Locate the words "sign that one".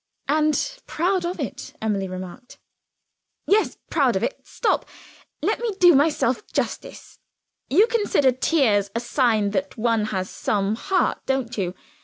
8.99-10.05